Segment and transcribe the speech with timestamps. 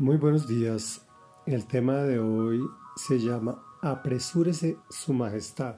[0.00, 1.06] Muy buenos días.
[1.44, 2.58] El tema de hoy
[2.96, 5.76] se llama Apresúrese su majestad.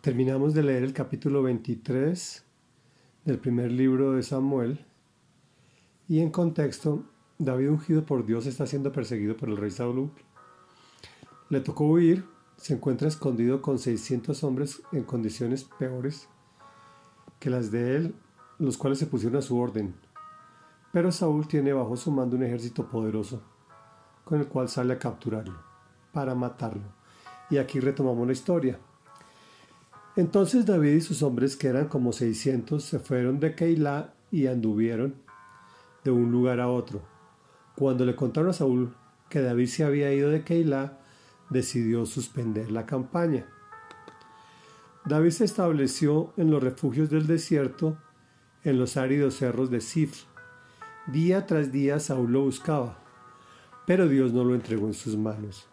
[0.00, 2.46] Terminamos de leer el capítulo 23
[3.26, 4.86] del primer libro de Samuel
[6.08, 7.04] y en contexto,
[7.36, 10.10] David ungido por Dios está siendo perseguido por el rey Saúl.
[11.50, 12.24] Le tocó huir,
[12.56, 16.30] se encuentra escondido con 600 hombres en condiciones peores
[17.38, 18.14] que las de él,
[18.58, 19.94] los cuales se pusieron a su orden
[20.92, 23.42] pero Saúl tiene bajo su mando un ejército poderoso,
[24.24, 25.58] con el cual sale a capturarlo,
[26.12, 26.92] para matarlo.
[27.50, 28.78] Y aquí retomamos la historia.
[30.16, 35.14] Entonces David y sus hombres, que eran como 600, se fueron de Keilah y anduvieron
[36.04, 37.02] de un lugar a otro.
[37.76, 38.94] Cuando le contaron a Saúl
[39.28, 40.98] que David se había ido de Keilah,
[41.50, 43.46] decidió suspender la campaña.
[45.04, 47.96] David se estableció en los refugios del desierto,
[48.64, 50.24] en los áridos cerros de Sif,
[51.12, 52.98] Día tras día Saúl lo buscaba,
[53.86, 55.66] pero Dios no lo entregó en sus manos.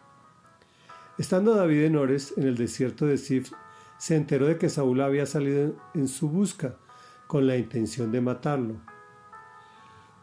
[1.18, 3.52] Estando David en Ores, en el desierto de Sif,
[3.98, 6.76] se enteró de que Saúl había salido en su busca
[7.26, 8.76] con la intención de matarlo.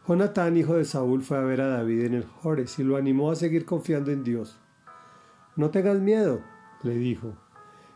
[0.08, 3.30] Jonatán, hijo de Saúl, fue a ver a David en el Jores y lo animó
[3.30, 4.58] a seguir confiando en Dios.
[5.54, 6.40] No tengas miedo,
[6.82, 7.34] le dijo,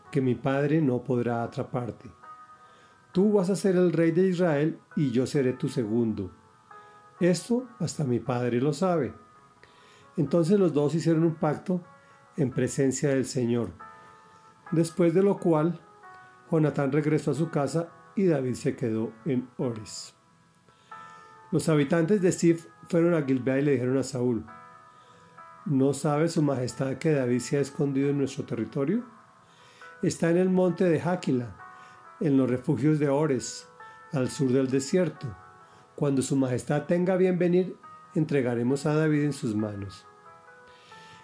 [0.09, 2.09] que mi padre no podrá atraparte.
[3.11, 6.38] Tú vas a ser el rey de Israel y yo seré tu segundo.
[7.19, 9.13] Esto hasta mi padre lo sabe.
[10.15, 11.81] Entonces los dos hicieron un pacto
[12.37, 13.71] en presencia del Señor,
[14.71, 15.79] después de lo cual
[16.49, 20.13] Jonatán regresó a su casa y David se quedó en Ores.
[21.51, 24.45] Los habitantes de Sif fueron a Gilbea y le dijeron a Saúl,
[25.65, 29.03] ¿no sabe su majestad que David se ha escondido en nuestro territorio?
[30.01, 31.55] Está en el monte de Jáquila,
[32.19, 33.67] en los refugios de Ores,
[34.13, 35.27] al sur del desierto.
[35.99, 37.75] Cuando Su Majestad tenga bien venir,
[38.15, 40.05] entregaremos a David en sus manos.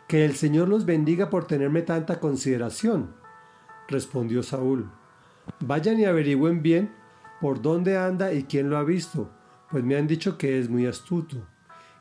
[0.10, 3.16] Que el Señor los bendiga por tenerme tanta consideración,
[3.88, 4.92] respondió Saúl.
[5.62, 6.94] Vayan y averigüen bien
[7.40, 9.32] por dónde anda y quién lo ha visto,
[9.72, 11.38] pues me han dicho que es muy astuto.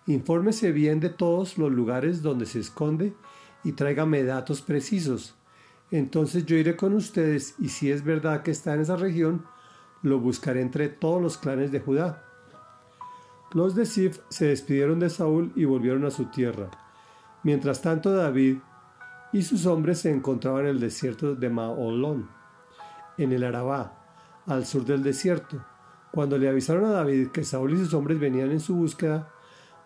[0.08, 3.14] Infórmese bien de todos los lugares donde se esconde
[3.62, 5.36] y tráigame datos precisos.
[5.92, 9.44] Entonces yo iré con ustedes y si es verdad que está en esa región,
[10.02, 12.33] lo buscaré entre todos los clanes de Judá.
[13.54, 16.72] Los de Sif se despidieron de Saúl y volvieron a su tierra.
[17.44, 18.56] Mientras tanto David
[19.32, 22.28] y sus hombres se encontraban en el desierto de Maolón,
[23.16, 25.64] en el Arabá, al sur del desierto.
[26.10, 29.30] Cuando le avisaron a David que Saúl y sus hombres venían en su búsqueda,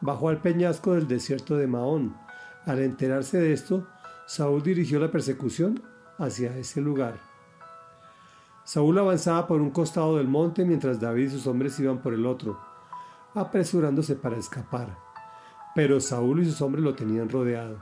[0.00, 2.16] bajó al peñasco del desierto de Maón.
[2.64, 3.86] Al enterarse de esto,
[4.26, 5.82] Saúl dirigió la persecución
[6.16, 7.20] hacia ese lugar.
[8.64, 12.24] Saúl avanzaba por un costado del monte mientras David y sus hombres iban por el
[12.24, 12.67] otro
[13.34, 14.96] apresurándose para escapar.
[15.74, 17.78] Pero Saúl y sus hombres lo tenían rodeado.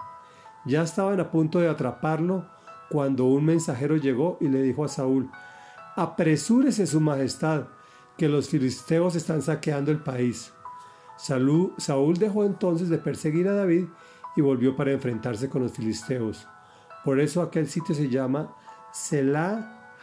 [0.64, 2.46] Ya estaban a punto de atraparlo
[2.90, 5.30] cuando un mensajero llegó y le dijo a Saúl,
[5.94, 7.68] Apresúrese su majestad,
[8.18, 10.52] que los filisteos están saqueando el país.
[11.16, 13.86] Saúl dejó entonces de perseguir a David
[14.36, 16.46] y volvió para enfrentarse con los filisteos.
[17.04, 18.54] Por eso aquel sitio se llama
[18.92, 19.94] Selah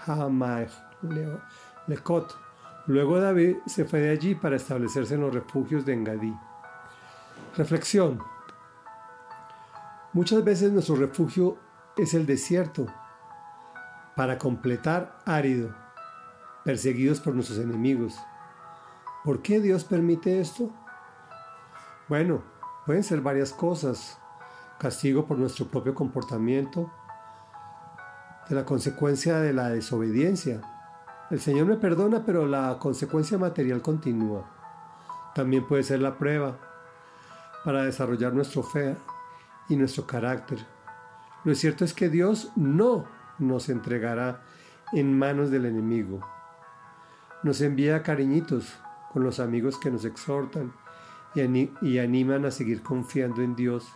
[2.86, 6.36] Luego David se fue de allí para establecerse en los refugios de Engadí.
[7.56, 8.20] Reflexión.
[10.12, 11.58] Muchas veces nuestro refugio
[11.96, 12.88] es el desierto,
[14.16, 15.74] para completar árido,
[16.66, 18.16] perseguidos por nuestros enemigos.
[19.24, 20.70] ¿Por qué Dios permite esto?
[22.10, 22.44] Bueno,
[22.86, 24.20] pueden ser varias cosas.
[24.78, 26.92] Castigo por nuestro propio comportamiento,
[28.50, 30.62] de la consecuencia de la desobediencia,
[31.34, 34.46] el Señor me perdona, pero la consecuencia material continúa.
[35.34, 36.60] También puede ser la prueba
[37.66, 38.96] para desarrollar nuestra fe
[39.68, 40.60] y nuestro carácter.
[41.44, 43.06] Lo cierto es que Dios no
[43.40, 44.44] nos entregará
[44.92, 46.20] en manos del enemigo.
[47.42, 48.72] Nos envía cariñitos
[49.12, 50.72] con los amigos que nos exhortan
[51.34, 53.92] y, animan a seguir confiando en Dios.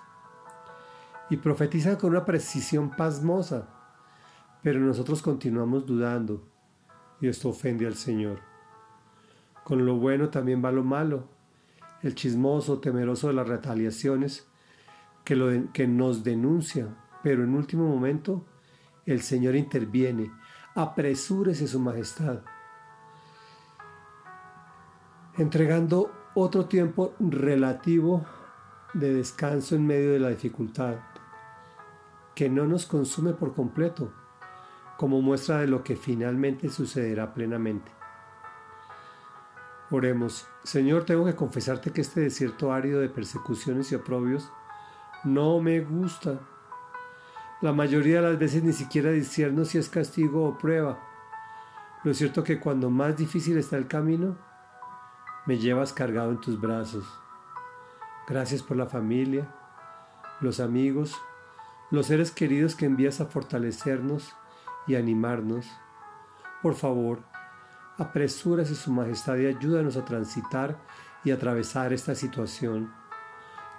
[1.30, 3.70] Y profetizan con una precisión pasmosa,
[4.64, 6.57] pero nosotros continuamos dudando
[7.20, 8.40] y esto ofende al Señor.
[9.64, 11.28] Con lo bueno también va lo malo,
[12.02, 14.48] el chismoso, temeroso de las retaliaciones,
[15.24, 16.88] que, lo que nos denuncia,
[17.24, 18.46] pero en último momento
[19.06, 20.32] el Señor interviene,
[20.76, 22.42] apresúrese su majestad,
[25.38, 28.26] entregando otro tiempo relativo
[28.94, 30.96] de descanso en medio de la dificultad,
[32.36, 34.14] que no nos consume por completo,
[34.98, 37.92] como muestra de lo que finalmente sucederá plenamente.
[39.90, 44.52] Oremos, Señor, tengo que confesarte que este desierto árido de persecuciones y oprobios
[45.24, 46.40] no me gusta.
[47.62, 51.00] La mayoría de las veces ni siquiera discierno si es castigo o prueba.
[52.04, 54.38] Lo cierto que cuando más difícil está el camino,
[55.46, 57.08] me llevas cargado en tus brazos.
[58.28, 59.48] Gracias por la familia,
[60.42, 61.16] los amigos,
[61.92, 64.36] los seres queridos que envías a fortalecernos
[64.88, 65.68] y animarnos.
[66.62, 67.24] Por favor,
[67.98, 70.78] apresúrase su majestad y ayúdanos a transitar
[71.24, 72.92] y atravesar esta situación.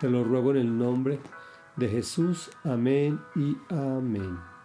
[0.00, 1.20] Te lo ruego en el nombre
[1.76, 2.50] de Jesús.
[2.64, 4.57] Amén y amén.